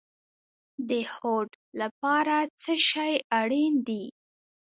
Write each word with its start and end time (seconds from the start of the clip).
د 0.89 0.91
هوډ 1.13 1.49
لپاره 1.81 2.35
څه 2.61 2.73
شی 2.89 3.13
اړین 3.39 3.73
دی؟ 3.87 4.03